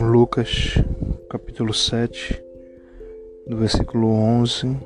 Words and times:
Lucas 0.00 0.74
capítulo 1.28 1.74
7, 1.74 2.42
do 3.46 3.56
versículo 3.56 4.08
11 4.08 4.76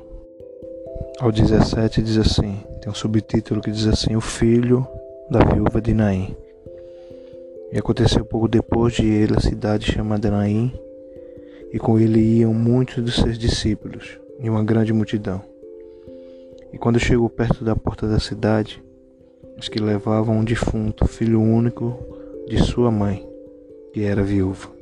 ao 1.19 1.31
17, 1.31 2.01
diz 2.01 2.17
assim: 2.17 2.63
tem 2.87 2.91
um 2.91 2.95
subtítulo 2.95 3.59
que 3.59 3.69
diz 3.69 3.85
assim: 3.85 4.15
O 4.15 4.21
filho 4.21 4.87
da 5.29 5.39
viúva 5.43 5.81
de 5.81 5.93
Naim. 5.93 6.33
E 7.69 7.77
aconteceu 7.77 8.23
pouco 8.23 8.47
depois 8.47 8.93
de 8.93 9.05
ele 9.05 9.33
a 9.35 9.41
cidade 9.41 9.91
chamada 9.91 10.31
Naim, 10.31 10.71
e 11.73 11.77
com 11.77 11.99
ele 11.99 12.21
iam 12.39 12.53
muitos 12.53 13.03
dos 13.03 13.15
seus 13.15 13.37
discípulos 13.37 14.17
e 14.39 14.49
uma 14.49 14.63
grande 14.63 14.93
multidão. 14.93 15.41
E 16.71 16.77
quando 16.77 16.97
chegou 16.97 17.29
perto 17.29 17.65
da 17.65 17.75
porta 17.75 18.07
da 18.07 18.19
cidade, 18.19 18.81
os 19.57 19.67
que 19.67 19.79
levavam 19.79 20.37
um 20.37 20.45
defunto, 20.45 21.05
filho 21.05 21.41
único 21.41 21.97
de 22.47 22.57
sua 22.63 22.89
mãe, 22.89 23.27
que 23.91 24.03
era 24.03 24.23
viúva. 24.23 24.76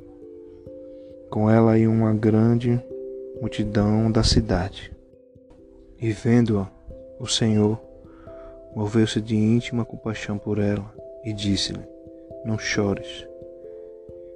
Com 1.36 1.50
ela 1.50 1.78
ia 1.78 1.90
uma 1.90 2.14
grande 2.14 2.82
multidão 3.42 4.10
da 4.10 4.24
cidade. 4.24 4.96
E 6.00 6.14
vendo-a, 6.14 6.72
o 7.20 7.28
Senhor 7.28 7.78
moveu-se 8.74 9.20
de 9.20 9.36
íntima 9.36 9.84
compaixão 9.84 10.38
por 10.38 10.60
ela 10.60 10.90
e 11.26 11.34
disse-lhe: 11.34 11.84
Não 12.46 12.58
chores. 12.58 13.28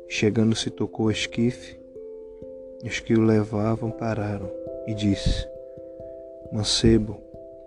Chegando-se, 0.09 0.69
tocou 0.69 1.05
o 1.05 1.11
esquife, 1.11 1.79
e 2.83 2.89
os 2.89 2.99
que 2.99 3.13
o 3.13 3.21
levavam 3.21 3.91
pararam, 3.91 4.51
e 4.85 4.93
disse: 4.93 5.47
Mancebo, 6.51 7.15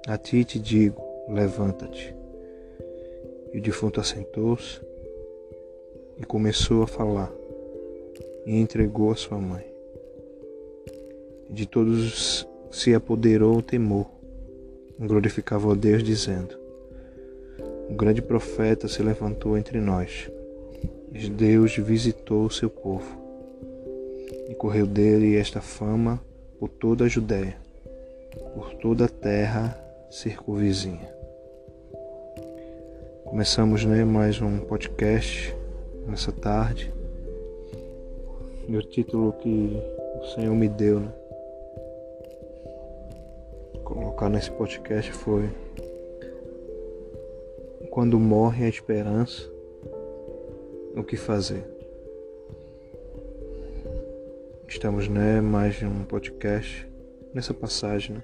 a 0.07 0.19
ti 0.19 0.45
te 0.45 0.59
digo, 0.59 1.03
levanta-te. 1.27 2.15
E 3.51 3.57
o 3.57 3.63
defunto 3.63 3.99
assentou-se 3.99 4.79
e 6.19 6.23
começou 6.23 6.83
a 6.83 6.87
falar, 6.87 7.33
e 8.45 8.57
entregou 8.57 9.11
a 9.11 9.17
sua 9.17 9.39
mãe. 9.39 9.65
De 11.51 11.67
todos 11.67 12.49
se 12.71 12.95
apoderou 12.95 13.59
o 13.59 13.63
temor, 13.63 14.07
glorificava 14.99 15.71
a 15.73 15.75
Deus, 15.75 16.03
dizendo: 16.03 16.57
Um 17.91 17.97
grande 17.97 18.23
profeta 18.23 18.89
se 18.89 19.03
levantou 19.03 19.57
entre 19.57 19.81
nós, 19.81 20.31
e 21.13 21.29
Deus 21.29 21.77
visitou 21.77 22.47
o 22.47 22.51
seu 22.51 22.71
povo. 22.71 23.21
E 24.49 24.55
correu 24.55 24.87
dele 24.87 25.37
esta 25.37 25.61
fama 25.61 26.21
por 26.59 26.69
toda 26.69 27.05
a 27.05 27.09
Judéia, 27.09 27.57
por 28.55 28.75
toda 28.75 29.05
a 29.05 29.09
terra 29.09 29.79
circunvizinha. 30.11 31.13
Começamos 33.25 33.85
né, 33.85 34.05
mais 34.05 34.41
um 34.41 34.59
podcast 34.59 35.57
nessa 36.07 36.31
tarde. 36.31 36.93
E 38.73 38.77
o 38.79 38.83
título 38.83 39.35
que 39.35 39.77
o 40.19 40.25
Senhor 40.29 40.55
me 40.55 40.67
deu, 40.67 40.99
né? 40.99 41.13
Colocar 43.85 44.31
nesse 44.31 44.51
podcast 44.51 45.13
foi 45.13 45.51
Quando 47.91 48.19
morre 48.19 48.65
a 48.65 48.69
esperança, 48.71 49.43
o 50.97 51.05
que 51.05 51.19
fazer? 51.19 51.63
Estamos, 54.67 55.07
né, 55.07 55.43
mais 55.43 55.83
um 55.83 56.07
podcast 56.07 56.89
nessa 57.35 57.53
passagem, 57.53 58.17
né? 58.17 58.23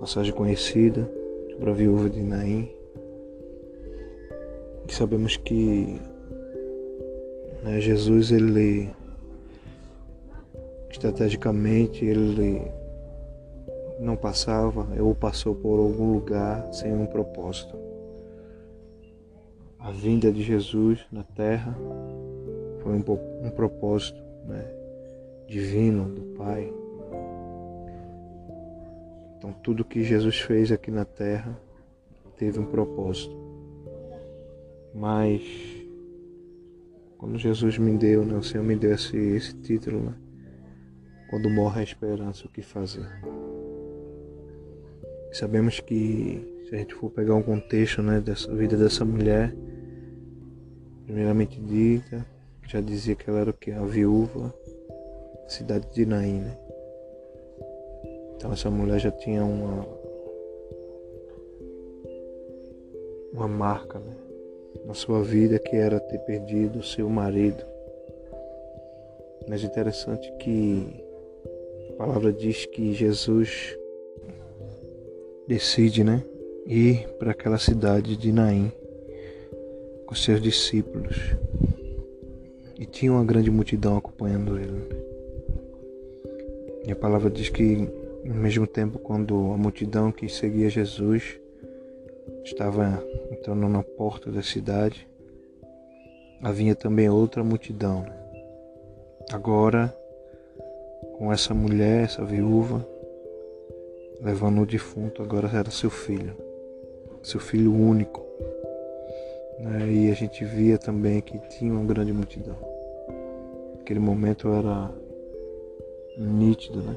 Passagem 0.00 0.34
conhecida 0.34 1.08
sobre 1.52 1.70
a 1.70 1.74
viúva 1.74 2.10
de 2.10 2.20
Naim 2.20 2.74
que 4.88 4.96
sabemos 4.96 5.36
que 5.36 6.00
né, 7.62 7.80
Jesus 7.80 8.30
ele 8.30 8.90
estrategicamente 10.90 12.04
ele 12.04 12.62
não 13.98 14.16
passava 14.16 14.86
ou 15.00 15.14
passou 15.14 15.54
por 15.54 15.78
algum 15.78 16.12
lugar 16.12 16.72
sem 16.72 16.92
um 16.92 17.06
propósito. 17.06 17.76
A 19.78 19.90
vinda 19.90 20.30
de 20.32 20.42
Jesus 20.42 21.00
na 21.10 21.22
terra 21.22 21.76
foi 22.82 22.92
um, 22.92 23.46
um 23.46 23.50
propósito 23.50 24.20
né, 24.46 24.64
divino 25.46 26.04
do 26.04 26.22
Pai. 26.36 26.72
Então 29.38 29.52
tudo 29.62 29.84
que 29.84 30.02
Jesus 30.04 30.38
fez 30.38 30.70
aqui 30.70 30.90
na 30.90 31.04
terra 31.04 31.56
teve 32.36 32.58
um 32.58 32.66
propósito. 32.66 33.36
Mas 34.94 35.81
quando 37.22 37.38
Jesus 37.38 37.78
me 37.78 37.96
deu, 37.96 38.24
né, 38.24 38.34
o 38.34 38.42
Senhor 38.42 38.64
me 38.64 38.74
deu 38.74 38.92
esse, 38.92 39.16
esse 39.16 39.54
título, 39.54 40.00
né? 40.00 40.14
Quando 41.30 41.48
morre 41.48 41.78
a 41.78 41.84
esperança, 41.84 42.44
o 42.44 42.48
que 42.48 42.62
fazer? 42.62 43.08
Sabemos 45.30 45.78
que 45.78 46.64
se 46.68 46.74
a 46.74 46.78
gente 46.78 46.94
for 46.94 47.10
pegar 47.10 47.36
um 47.36 47.42
contexto 47.42 48.02
né, 48.02 48.20
dessa 48.20 48.52
vida 48.52 48.76
dessa 48.76 49.04
mulher, 49.04 49.54
primeiramente 51.06 51.60
dita, 51.60 52.26
já 52.66 52.80
dizia 52.80 53.14
que 53.14 53.30
ela 53.30 53.38
era 53.38 53.50
o 53.50 53.54
que? 53.54 53.70
A 53.70 53.84
viúva 53.84 54.52
da 55.44 55.48
cidade 55.48 55.94
de 55.94 56.04
Naim, 56.04 56.40
né? 56.40 56.58
Então 58.34 58.52
essa 58.52 58.68
mulher 58.68 58.98
já 58.98 59.12
tinha 59.12 59.44
uma 59.44 59.86
uma 63.32 63.46
marca, 63.46 64.00
né? 64.00 64.31
Na 64.84 64.94
sua 64.94 65.22
vida 65.22 65.58
que 65.58 65.76
era 65.76 66.00
ter 66.00 66.18
perdido 66.18 66.82
seu 66.82 67.08
marido. 67.08 67.64
Mas 69.48 69.62
interessante 69.62 70.32
que 70.38 71.04
a 71.90 71.92
palavra 71.94 72.32
diz 72.32 72.66
que 72.66 72.92
Jesus 72.92 73.76
decide, 75.46 76.04
né, 76.04 76.22
ir 76.66 77.08
para 77.18 77.32
aquela 77.32 77.58
cidade 77.58 78.16
de 78.16 78.32
Naim 78.32 78.72
com 80.06 80.14
seus 80.14 80.40
discípulos. 80.40 81.16
E 82.78 82.86
tinha 82.86 83.12
uma 83.12 83.24
grande 83.24 83.50
multidão 83.50 83.96
acompanhando 83.96 84.58
ele. 84.58 85.02
E 86.86 86.92
a 86.92 86.96
palavra 86.96 87.30
diz 87.30 87.48
que 87.48 87.88
ao 88.26 88.34
mesmo 88.34 88.66
tempo 88.66 88.98
quando 88.98 89.34
a 89.52 89.56
multidão 89.56 90.10
que 90.10 90.28
seguia 90.28 90.68
Jesus 90.68 91.38
estava 92.44 93.02
entrando 93.30 93.68
na 93.68 93.82
porta 93.82 94.30
da 94.30 94.42
cidade, 94.42 95.08
havia 96.42 96.74
também 96.74 97.08
outra 97.08 97.44
multidão. 97.44 98.02
Né? 98.02 98.22
Agora, 99.32 99.94
com 101.16 101.32
essa 101.32 101.54
mulher, 101.54 102.04
essa 102.04 102.24
viúva, 102.24 102.86
levando 104.20 104.62
o 104.62 104.66
defunto, 104.66 105.22
agora 105.22 105.48
era 105.48 105.70
seu 105.70 105.90
filho, 105.90 106.36
seu 107.22 107.40
filho 107.40 107.72
único. 107.72 108.24
Né? 109.58 109.92
E 109.92 110.10
a 110.10 110.14
gente 110.14 110.44
via 110.44 110.78
também 110.78 111.20
que 111.20 111.38
tinha 111.48 111.72
uma 111.72 111.84
grande 111.84 112.12
multidão. 112.12 112.56
Aquele 113.80 114.00
momento 114.00 114.48
era 114.48 114.90
nítido, 116.16 116.82
né? 116.82 116.96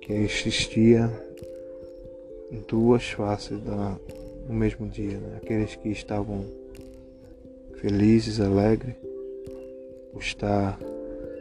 Que 0.00 0.12
existia 0.12 1.10
duas 2.58 3.10
faces 3.10 3.60
da, 3.60 3.96
no 4.48 4.54
mesmo 4.54 4.88
dia, 4.88 5.18
né? 5.18 5.38
aqueles 5.42 5.76
que 5.76 5.88
estavam 5.90 6.44
felizes, 7.80 8.40
alegres, 8.40 8.94
por 10.12 10.20
estar 10.20 10.78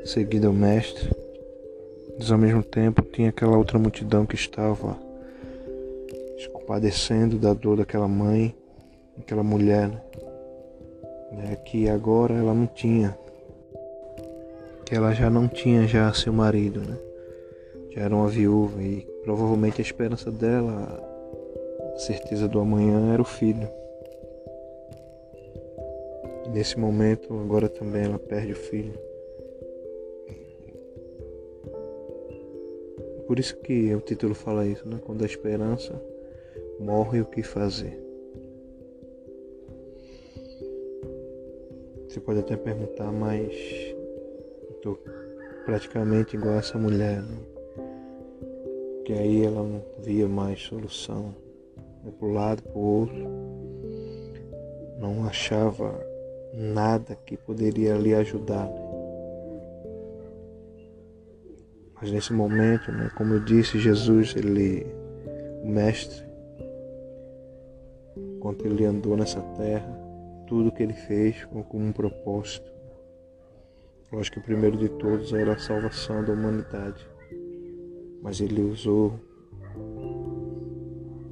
seguindo 0.05 0.47
ao 0.47 0.53
Mestre, 0.53 1.09
mas 2.17 2.31
ao 2.31 2.37
mesmo 2.37 2.63
tempo 2.63 3.01
tinha 3.01 3.29
aquela 3.29 3.57
outra 3.57 3.79
multidão 3.79 4.25
que 4.25 4.35
estava 4.35 4.97
se 6.37 6.47
compadecendo 6.49 7.37
da 7.37 7.53
dor 7.53 7.77
daquela 7.77 8.07
mãe, 8.07 8.55
aquela 9.19 9.43
mulher, 9.43 9.87
né? 9.87 10.01
né? 11.31 11.55
que 11.65 11.89
agora 11.89 12.33
ela 12.35 12.53
não 12.53 12.67
tinha, 12.67 13.17
que 14.85 14.95
ela 14.95 15.13
já 15.13 15.29
não 15.29 15.47
tinha 15.47 15.87
já 15.87 16.13
seu 16.13 16.31
marido, 16.31 16.79
né? 16.81 16.97
já 17.91 18.01
era 18.01 18.15
uma 18.15 18.27
viúva 18.27 18.81
e 18.81 19.05
provavelmente 19.23 19.81
a 19.81 19.83
esperança 19.83 20.31
dela, 20.31 21.08
a 21.99 22.01
certeza 22.01 22.47
do 22.47 22.61
amanhã 22.61 23.11
era 23.11 23.21
o 23.21 23.25
filho. 23.25 23.69
E 26.45 26.49
nesse 26.49 26.79
momento, 26.79 27.33
agora 27.33 27.67
também 27.67 28.05
ela 28.05 28.17
perde 28.17 28.53
o 28.53 28.55
filho. 28.55 28.97
Por 33.27 33.37
isso 33.37 33.57
que 33.57 33.93
o 33.93 33.99
título 33.99 34.33
fala 34.33 34.65
isso, 34.65 34.87
né? 34.87 34.97
Quando 35.05 35.23
a 35.23 35.25
esperança 35.25 36.01
morre, 36.79 37.19
o 37.19 37.25
que 37.25 37.43
fazer? 37.43 38.01
Você 42.07 42.21
pode 42.21 42.39
até 42.39 42.55
perguntar, 42.55 43.11
mas 43.11 43.53
estou 44.71 44.97
praticamente 45.65 46.37
igual 46.37 46.55
essa 46.55 46.77
mulher, 46.77 47.21
né? 47.21 47.37
que 49.03 49.11
aí 49.11 49.43
ela 49.43 49.63
não 49.63 49.83
via 49.99 50.29
mais 50.29 50.61
solução, 50.61 51.35
para 51.99 52.27
um 52.27 52.33
lado, 52.33 52.63
para 52.63 52.77
o 52.77 52.81
outro, 52.81 53.29
não 54.99 55.25
achava 55.25 55.99
nada 56.53 57.15
que 57.25 57.37
poderia 57.37 57.95
lhe 57.95 58.13
ajudar. 58.13 58.67
Né? 58.67 58.89
Mas 62.01 62.11
nesse 62.11 62.33
momento, 62.33 62.91
né, 62.91 63.09
como 63.15 63.33
eu 63.33 63.39
disse, 63.39 63.79
Jesus, 63.79 64.35
ele, 64.35 64.85
o 65.63 65.67
Mestre, 65.67 66.23
enquanto 68.35 68.65
ele 68.65 68.85
andou 68.85 69.17
nessa 69.17 69.41
terra, 69.57 69.97
tudo 70.47 70.71
que 70.71 70.81
ele 70.81 70.93
fez 70.93 71.45
com, 71.45 71.61
com 71.63 71.77
um 71.77 71.91
propósito. 71.91 72.69
Lógico 74.11 74.35
que 74.35 74.41
o 74.41 74.43
primeiro 74.43 74.75
de 74.77 74.89
todos 74.89 75.31
era 75.33 75.53
a 75.53 75.59
salvação 75.59 76.23
da 76.23 76.33
humanidade, 76.33 77.07
mas 78.23 78.41
ele 78.41 78.61
usou 78.61 79.19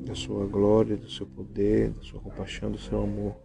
da 0.08 0.16
sua 0.16 0.46
glória, 0.46 0.96
do 0.96 1.10
seu 1.10 1.26
poder, 1.26 1.90
da 1.92 2.02
sua 2.02 2.20
compaixão, 2.20 2.72
do 2.72 2.78
seu 2.78 3.02
amor 3.02 3.36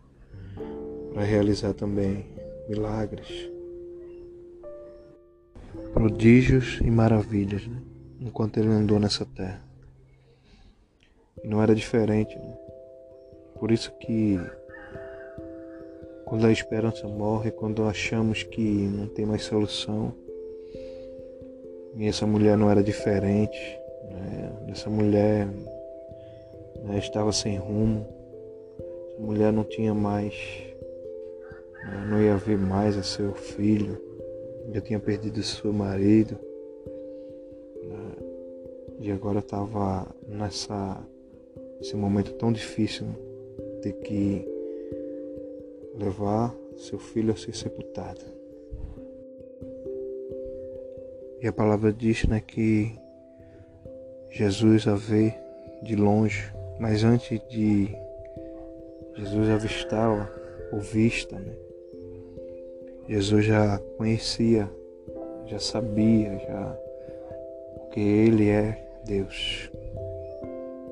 para 1.13 1.25
realizar 1.25 1.75
também 1.75 2.25
milagres, 2.69 3.51
prodígios 5.93 6.81
e 6.81 6.91
maravilhas, 6.91 7.67
né? 7.67 7.83
enquanto 8.21 8.59
ele 8.59 8.69
andou 8.69 8.99
nessa 8.99 9.27
terra. 9.27 9.63
E 11.43 11.49
não 11.49 11.63
era 11.63 11.75
diferente, 11.75 12.35
né? 12.39 12.57
Por 13.59 13.71
isso 13.71 13.93
que 13.99 14.39
quando 16.25 16.47
a 16.47 16.53
esperança 16.53 17.07
morre, 17.07 17.51
quando 17.51 17.85
achamos 17.85 18.43
que 18.43 18.63
não 18.63 19.07
tem 19.07 19.27
mais 19.27 19.43
solução, 19.43 20.15
e 21.95 22.07
essa 22.07 22.27
mulher 22.27 22.57
não 22.57 22.71
era 22.71 22.83
diferente, 22.83 23.61
né? 24.11 24.67
essa 24.69 24.89
mulher 24.89 25.47
né, 26.93 26.99
estava 26.99 27.33
sem 27.33 27.57
rumo, 27.57 28.07
essa 29.09 29.21
mulher 29.21 29.51
não 29.51 29.65
tinha 29.65 29.95
mais, 29.95 30.35
né, 31.85 32.07
não 32.11 32.21
ia 32.21 32.37
ver 32.37 32.59
mais 32.59 32.99
a 32.99 33.03
seu 33.03 33.33
filho, 33.33 33.99
já 34.71 34.81
tinha 34.83 35.01
perdido 35.01 35.43
seu 35.43 35.73
marido, 35.73 36.39
né, 37.83 38.13
e 39.01 39.11
agora 39.11 39.39
estava 39.39 40.07
nessa 40.29 41.03
esse 41.81 41.97
momento 41.97 42.35
tão 42.35 42.53
difícil, 42.53 43.07
ter 43.81 43.95
que 43.95 44.47
levar 45.99 46.55
seu 46.77 46.99
filho 46.99 47.33
a 47.33 47.37
ser 47.37 47.57
sepultado. 47.57 48.21
E 51.41 51.49
a 51.49 51.53
palavra 51.53 51.93
diz 51.93 52.25
né, 52.27 52.41
que 52.41 52.97
Jesus 54.31 54.87
a 54.87 54.95
vê 54.95 55.35
de 55.83 55.97
longe, 55.97 56.53
mas 56.79 57.05
antes 57.05 57.41
de 57.49 57.95
Jesus 59.15 59.51
avistá-la 59.51 60.31
ou 60.73 60.81
vista, 60.81 61.39
né, 61.39 61.53
Jesus 63.09 63.45
já 63.45 63.79
conhecia, 63.99 64.71
já 65.47 65.59
sabia, 65.59 66.39
já 66.39 66.79
que 67.93 68.01
Ele 68.01 68.49
é 68.49 68.83
Deus. 69.05 69.71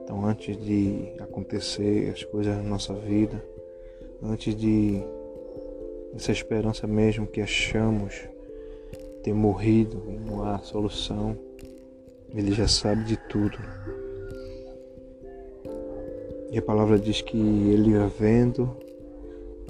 Então, 0.02 0.24
antes 0.26 0.56
de 0.56 1.12
acontecer 1.20 2.10
as 2.12 2.24
coisas 2.24 2.56
na 2.56 2.62
nossa 2.62 2.92
vida, 2.94 3.42
antes 4.22 4.54
de 4.54 5.02
essa 6.14 6.32
esperança 6.32 6.86
mesmo 6.86 7.26
que 7.26 7.40
achamos 7.40 8.28
ter 9.22 9.32
morrido 9.32 10.02
e 10.08 10.18
não 10.18 10.42
há 10.42 10.58
solução, 10.58 11.38
Ele 12.34 12.52
já 12.52 12.66
sabe 12.66 13.04
de 13.04 13.16
tudo. 13.28 13.56
E 16.50 16.58
a 16.58 16.62
palavra 16.62 16.98
diz 16.98 17.20
que 17.22 17.38
Ele 17.38 17.96
vendo, 18.18 18.76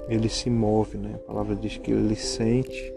Ele 0.07 0.27
se 0.27 0.49
move, 0.49 0.97
né? 0.97 1.15
A 1.15 1.19
palavra 1.19 1.55
diz 1.55 1.77
que 1.77 1.91
Ele 1.91 2.15
sente 2.15 2.93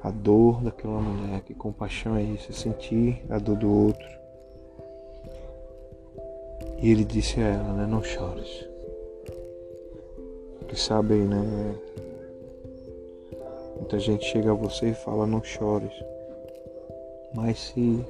a 0.00 0.10
dor 0.10 0.62
daquela 0.62 1.00
mulher, 1.00 1.40
que 1.42 1.54
compaixão 1.54 2.16
é 2.16 2.22
isso, 2.22 2.50
é 2.50 2.54
sentir 2.54 3.22
a 3.28 3.38
dor 3.38 3.56
do 3.56 3.70
outro. 3.70 4.18
E 6.80 6.90
ele 6.90 7.04
disse 7.04 7.40
a 7.40 7.48
ela, 7.48 7.72
né, 7.72 7.86
não 7.86 8.02
chores. 8.02 8.66
Que 10.68 10.78
sabem, 10.78 11.22
né? 11.22 11.74
Muita 13.76 13.98
gente 13.98 14.24
chega 14.26 14.50
a 14.50 14.54
você 14.54 14.90
e 14.90 14.94
fala, 14.94 15.26
não 15.26 15.42
chores. 15.42 15.92
Mas 17.34 17.58
se 17.58 18.04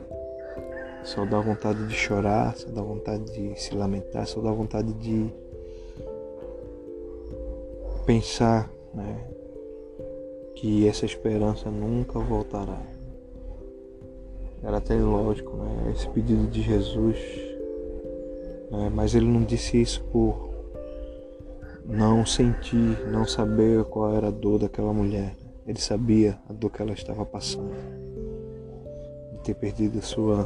só 1.02 1.24
dá 1.24 1.40
vontade 1.40 1.86
de 1.86 1.94
chorar, 1.94 2.56
só 2.56 2.68
dá 2.68 2.82
vontade 2.82 3.24
de 3.32 3.60
se 3.60 3.74
lamentar, 3.74 4.26
só 4.26 4.40
dá 4.40 4.50
vontade 4.50 4.92
de 4.94 5.30
pensar, 8.04 8.70
né? 8.94 9.24
Que 10.54 10.88
essa 10.88 11.06
esperança 11.06 11.70
nunca 11.70 12.18
voltará. 12.18 12.80
Era 14.62 14.78
até 14.78 14.94
lógico, 14.96 15.56
né? 15.56 15.92
Esse 15.94 16.08
pedido 16.08 16.46
de 16.48 16.62
Jesus 16.62 17.48
né? 18.70 18.90
mas 18.94 19.14
ele 19.14 19.26
não 19.26 19.42
disse 19.42 19.80
isso 19.80 20.02
por 20.04 20.48
não 21.84 22.24
sentir, 22.26 22.98
não 23.10 23.24
saber 23.24 23.84
qual 23.84 24.14
era 24.14 24.28
a 24.28 24.30
dor 24.30 24.58
daquela 24.58 24.92
mulher. 24.92 25.34
Ele 25.66 25.80
sabia 25.80 26.38
a 26.48 26.52
dor 26.52 26.70
que 26.70 26.82
ela 26.82 26.92
estava 26.92 27.24
passando, 27.24 27.74
de 29.32 29.38
ter 29.42 29.54
perdido 29.54 29.98
a 29.98 30.02
sua, 30.02 30.44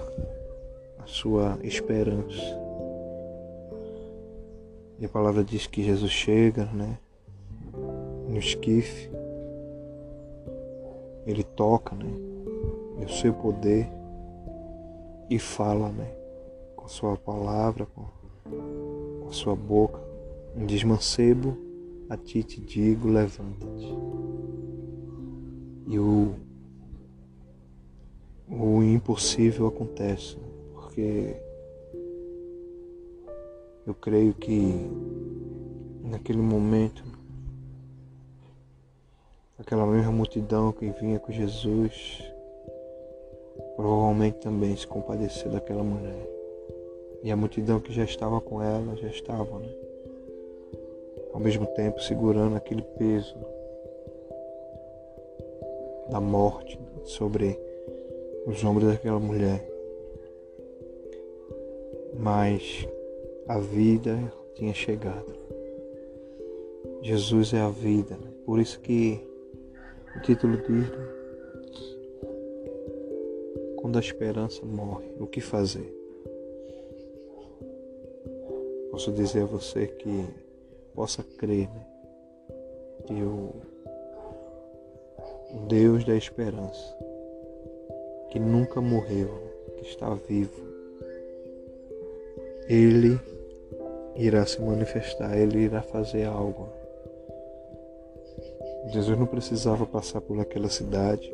a 1.02 1.06
sua 1.06 1.58
esperança. 1.62 2.60
E 4.98 5.04
a 5.04 5.08
palavra 5.08 5.42
diz 5.42 5.66
que 5.66 5.82
Jesus 5.82 6.12
chega, 6.12 6.64
né? 6.66 6.98
No 8.28 8.38
esquife, 8.38 9.10
ele 11.26 11.42
toca, 11.42 11.94
né? 11.96 12.12
E 13.00 13.04
o 13.04 13.08
seu 13.08 13.34
poder 13.34 13.88
e 15.28 15.38
fala, 15.38 15.88
né? 15.90 16.22
com 16.82 16.88
sua 16.88 17.16
palavra, 17.16 17.86
com, 17.86 18.04
a 19.28 19.32
sua 19.32 19.54
boca. 19.54 20.00
Diz 20.66 20.82
mancebo, 20.82 21.56
a 22.10 22.16
ti 22.16 22.42
te 22.42 22.60
digo, 22.60 23.08
levanta-te. 23.08 23.94
E 25.86 25.98
o, 25.98 26.34
o 28.48 28.82
impossível 28.82 29.68
acontece, 29.68 30.36
porque 30.92 31.34
eu 33.86 33.94
creio 33.94 34.34
que 34.34 34.90
naquele 36.04 36.42
momento, 36.42 37.02
aquela 39.58 39.86
mesma 39.86 40.12
multidão 40.12 40.70
que 40.70 40.90
vinha 40.90 41.18
com 41.18 41.32
Jesus, 41.32 42.22
provavelmente 43.74 44.38
também 44.40 44.76
se 44.76 44.86
compadeceu 44.86 45.50
daquela 45.50 45.82
mulher. 45.82 46.28
E 47.22 47.32
a 47.32 47.36
multidão 47.36 47.80
que 47.80 47.90
já 47.90 48.04
estava 48.04 48.38
com 48.38 48.62
ela 48.62 48.94
já 48.96 49.08
estava, 49.08 49.58
né? 49.60 49.74
Ao 51.32 51.40
mesmo 51.40 51.66
tempo 51.68 52.02
segurando 52.02 52.54
aquele 52.54 52.82
peso 52.82 53.34
da 56.10 56.20
morte 56.20 56.78
sobre 57.04 57.58
os 58.46 58.62
ombros 58.62 58.88
daquela 58.88 59.18
mulher. 59.18 59.71
Mas 62.18 62.86
a 63.48 63.58
vida 63.58 64.32
tinha 64.54 64.72
chegado. 64.74 65.32
Jesus 67.02 67.52
é 67.52 67.60
a 67.60 67.68
vida, 67.68 68.16
né? 68.16 68.30
por 68.46 68.60
isso 68.60 68.78
que 68.80 69.20
o 70.16 70.20
título 70.20 70.56
diz 70.58 70.88
né? 70.88 71.08
quando 73.76 73.96
a 73.96 74.00
esperança 74.00 74.64
morre, 74.64 75.10
o 75.18 75.26
que 75.26 75.40
fazer? 75.40 75.92
posso 78.92 79.10
dizer 79.10 79.42
a 79.42 79.46
você 79.46 79.86
que 79.86 80.26
possa 80.94 81.24
crer 81.24 81.68
né? 81.68 81.86
que 83.06 83.14
o, 83.14 83.52
o 85.50 85.66
Deus 85.66 86.04
da 86.04 86.14
esperança, 86.14 86.96
que 88.30 88.38
nunca 88.38 88.80
morreu, 88.80 89.28
que 89.76 89.82
está 89.82 90.14
vivo, 90.14 90.71
Ele 92.68 93.18
irá 94.16 94.44
se 94.46 94.60
manifestar, 94.60 95.36
Ele 95.36 95.58
irá 95.58 95.82
fazer 95.82 96.24
algo. 96.24 96.68
Jesus 98.92 99.18
não 99.18 99.26
precisava 99.26 99.86
passar 99.86 100.20
por 100.20 100.38
aquela 100.40 100.68
cidade, 100.68 101.32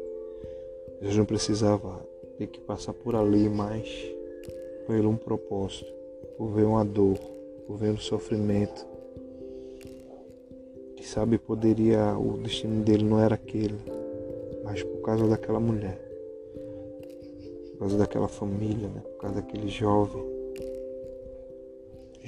Jesus 1.01 1.17
não 1.17 1.25
precisava 1.25 2.01
ter 2.37 2.47
que 2.47 2.61
passar 2.61 2.93
por 2.93 3.17
ali, 3.17 3.49
mas 3.49 3.89
por 4.87 4.95
um 4.95 5.17
propósito, 5.17 5.93
por 6.37 6.49
ver 6.49 6.65
uma 6.65 6.85
dor, 6.85 7.19
por 7.67 7.77
ver 7.77 7.91
o 7.91 7.99
sofrimento. 7.99 8.87
Que 10.97 11.07
sabe, 11.07 11.39
poderia, 11.39 12.17
o 12.19 12.39
destino 12.39 12.83
dele 12.83 13.05
não 13.05 13.21
era 13.21 13.35
aquele, 13.35 13.79
mas 14.65 14.83
por 14.83 15.01
causa 15.03 15.27
daquela 15.27 15.61
mulher, 15.61 15.99
por 17.73 17.79
causa 17.81 17.97
daquela 17.97 18.29
família, 18.29 18.89
né? 18.89 19.01
por 19.01 19.19
causa 19.19 19.37
daquele 19.37 19.69
jovem, 19.69 20.38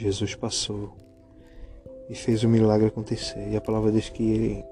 Jesus 0.00 0.34
passou 0.34 0.92
e 2.08 2.14
fez 2.14 2.42
o 2.42 2.48
milagre 2.48 2.86
acontecer. 2.86 3.50
E 3.50 3.54
a 3.54 3.60
palavra 3.60 3.92
diz 3.92 4.08
que 4.08 4.22
ele, 4.22 4.64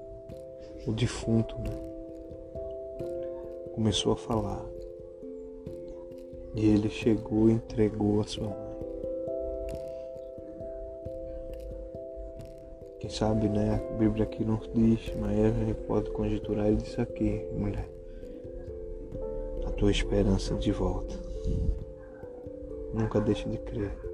o 0.87 0.91
defunto, 0.91 1.55
né? 1.59 1.69
Começou 3.75 4.13
a 4.13 4.15
falar. 4.15 4.65
E 6.55 6.65
ele 6.65 6.89
chegou 6.89 7.47
e 7.47 7.53
entregou 7.53 8.21
a 8.21 8.23
sua 8.23 8.47
mãe. 8.47 8.69
Quem 12.99 13.09
sabe, 13.11 13.47
né? 13.47 13.79
A 13.87 13.97
Bíblia 13.97 14.23
aqui 14.23 14.43
não 14.43 14.59
diz, 14.73 15.13
mas 15.19 15.37
a 15.39 15.63
gente 15.63 15.79
pode 15.81 16.09
conjecturar. 16.09 16.65
Ele 16.65 16.77
disse 16.77 16.99
aqui, 16.99 17.45
mulher, 17.53 17.87
a 19.67 19.69
tua 19.73 19.91
esperança 19.91 20.55
de 20.55 20.71
volta. 20.71 21.13
Nunca 22.95 23.21
deixe 23.21 23.47
de 23.47 23.59
crer. 23.59 24.08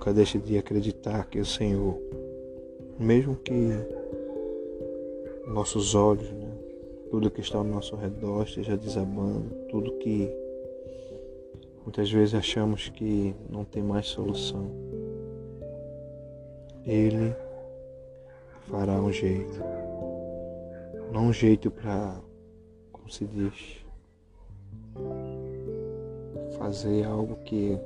Nunca 0.00 0.14
deixe 0.14 0.38
de 0.38 0.56
acreditar 0.56 1.26
que 1.26 1.38
o 1.38 1.44
Senhor, 1.44 1.94
mesmo 2.98 3.36
que 3.36 3.52
nossos 5.46 5.94
olhos, 5.94 6.32
né, 6.32 6.50
tudo 7.10 7.30
que 7.30 7.42
está 7.42 7.58
ao 7.58 7.64
nosso 7.64 7.94
redor 7.96 8.44
esteja 8.44 8.78
desabando, 8.78 9.54
tudo 9.68 9.98
que 9.98 10.26
muitas 11.84 12.10
vezes 12.10 12.32
achamos 12.32 12.88
que 12.88 13.34
não 13.50 13.62
tem 13.62 13.82
mais 13.82 14.06
solução, 14.06 14.70
Ele 16.86 17.36
fará 18.70 19.02
um 19.02 19.12
jeito. 19.12 19.60
Não 21.12 21.26
um 21.26 21.32
jeito 21.32 21.70
para, 21.70 22.18
como 22.90 23.10
se 23.10 23.26
diz, 23.26 23.84
fazer 26.56 27.04
algo 27.04 27.36
que 27.44 27.78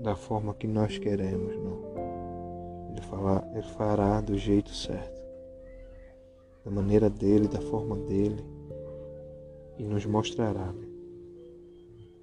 da 0.00 0.14
forma 0.14 0.54
que 0.54 0.66
nós 0.66 0.98
queremos, 0.98 1.56
não. 1.56 1.94
Ele, 2.90 3.00
fala, 3.02 3.48
ele 3.52 3.62
fará 3.62 4.20
do 4.20 4.36
jeito 4.36 4.70
certo, 4.70 5.22
da 6.64 6.70
maneira 6.70 7.10
dele, 7.10 7.48
da 7.48 7.60
forma 7.60 7.96
dele, 7.96 8.44
e 9.78 9.84
nos 9.84 10.06
mostrará 10.06 10.72
né? 10.72 10.86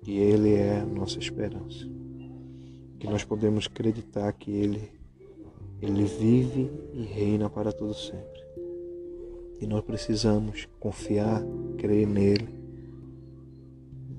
que 0.03 0.17
Ele 0.17 0.53
é 0.55 0.79
a 0.79 0.85
nossa 0.85 1.19
esperança, 1.19 1.87
que 2.99 3.07
nós 3.07 3.23
podemos 3.23 3.67
acreditar 3.67 4.31
que 4.33 4.51
Ele, 4.51 4.89
Ele 5.81 6.05
vive 6.05 6.71
e 6.93 7.03
reina 7.03 7.49
para 7.49 7.71
todo 7.71 7.93
sempre. 7.93 8.41
E 9.59 9.67
nós 9.67 9.83
precisamos 9.83 10.67
confiar, 10.79 11.43
crer 11.77 12.07
nele 12.07 12.47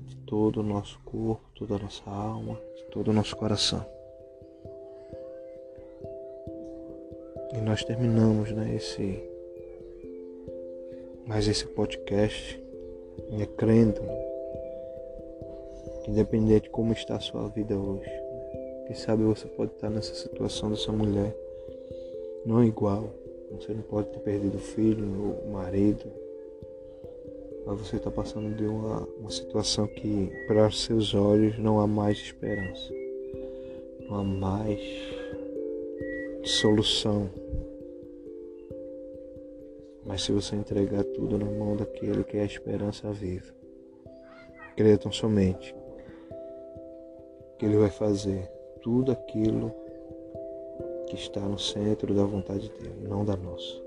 de 0.05 0.15
todo 0.25 0.61
o 0.61 0.63
nosso 0.63 0.99
corpo, 1.03 1.43
toda 1.53 1.75
a 1.75 1.79
nossa 1.79 2.09
alma, 2.09 2.57
todo 2.93 3.07
o 3.09 3.13
nosso 3.13 3.35
coração. 3.35 3.83
E 7.51 7.57
nós 7.61 7.83
terminamos 7.83 8.51
né, 8.51 8.75
esse, 8.75 9.19
mais 11.25 11.47
esse 11.47 11.65
podcast 11.65 12.61
né, 13.31 13.47
crendo 13.57 13.99
que 16.03 16.11
independente 16.11 16.65
de 16.65 16.69
como 16.69 16.93
está 16.93 17.15
a 17.15 17.19
sua 17.19 17.47
vida 17.47 17.75
hoje, 17.75 18.11
quem 18.85 18.95
sabe 18.95 19.23
você 19.23 19.47
pode 19.47 19.71
estar 19.71 19.89
nessa 19.89 20.13
situação 20.13 20.69
dessa 20.69 20.91
mulher, 20.91 21.35
não 22.45 22.63
igual, 22.63 23.09
você 23.51 23.73
não 23.73 23.81
pode 23.81 24.09
ter 24.09 24.19
perdido 24.19 24.57
o 24.57 24.61
filho, 24.61 25.03
o 25.03 25.49
marido, 25.51 26.05
mas 27.65 27.79
você 27.79 27.95
está 27.95 28.11
passando 28.11 28.55
de 28.55 28.65
uma, 28.65 29.07
uma 29.19 29.29
situação 29.29 29.87
que 29.87 30.31
para 30.47 30.69
seus 30.71 31.13
olhos 31.13 31.57
não 31.57 31.79
há 31.79 31.87
mais 31.87 32.17
esperança, 32.17 32.93
não 34.07 34.15
há 34.15 34.23
mais 34.23 34.79
solução. 36.43 37.29
Mas 40.05 40.23
se 40.23 40.31
você 40.31 40.55
entregar 40.55 41.03
tudo 41.05 41.37
na 41.37 41.45
mão 41.45 41.77
daquele 41.77 42.23
que 42.23 42.37
é 42.37 42.41
a 42.41 42.45
esperança 42.45 43.11
viva, 43.11 43.53
creia 44.75 44.97
tão 44.97 45.11
somente 45.11 45.73
que 47.57 47.65
ele 47.65 47.77
vai 47.77 47.89
fazer 47.89 48.49
tudo 48.81 49.11
aquilo 49.11 49.73
que 51.07 51.15
está 51.15 51.39
no 51.39 51.57
centro 51.57 52.13
da 52.13 52.25
vontade 52.25 52.69
dele, 52.69 53.07
não 53.07 53.23
da 53.23 53.37
nossa. 53.37 53.82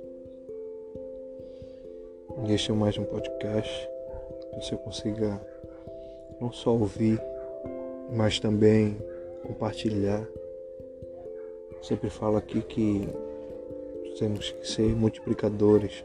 Este 2.44 2.70
é 2.70 2.74
mais 2.74 2.96
um 2.98 3.04
podcast 3.04 3.88
que 4.52 4.62
você 4.62 4.76
consiga 4.76 5.40
não 6.38 6.52
só 6.52 6.70
ouvir, 6.70 7.18
mas 8.12 8.38
também 8.38 8.96
compartilhar. 9.42 10.24
Sempre 11.82 12.10
falo 12.10 12.36
aqui 12.36 12.60
que 12.60 13.08
temos 14.18 14.50
que 14.52 14.68
ser 14.68 14.94
multiplicadores 14.94 16.04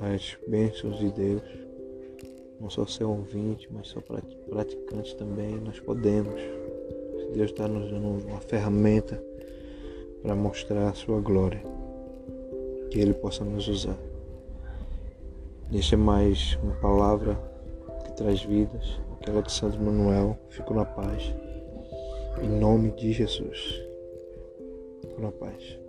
das 0.00 0.36
bênçãos 0.48 0.98
de 0.98 1.12
Deus. 1.12 1.42
Não 2.60 2.68
só 2.68 2.84
ser 2.84 3.04
ouvinte, 3.04 3.68
mas 3.72 3.86
só 3.86 4.00
praticante 4.00 5.16
também. 5.16 5.54
Nós 5.60 5.78
podemos. 5.78 6.40
Deus 7.32 7.50
está 7.50 7.66
nos 7.66 7.90
dando 7.90 8.26
uma 8.26 8.40
ferramenta 8.40 9.22
para 10.22 10.34
mostrar 10.34 10.88
a 10.88 10.94
sua 10.94 11.20
glória, 11.20 11.62
que 12.90 13.00
Ele 13.00 13.14
possa 13.14 13.42
nos 13.42 13.68
usar. 13.68 14.11
Deixa 15.72 15.96
mais 15.96 16.58
uma 16.62 16.74
palavra 16.74 17.34
que 18.04 18.12
traz 18.12 18.42
vidas, 18.42 19.00
aquela 19.14 19.40
de 19.42 19.50
Santo 19.50 19.80
Manuel. 19.80 20.38
Fico 20.50 20.74
na 20.74 20.84
paz. 20.84 21.34
Em 22.42 22.60
nome 22.60 22.90
de 22.90 23.10
Jesus. 23.10 23.82
Fico 25.00 25.22
na 25.22 25.32
paz. 25.32 25.81